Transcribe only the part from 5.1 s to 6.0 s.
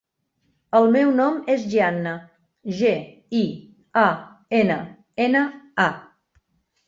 ena, a.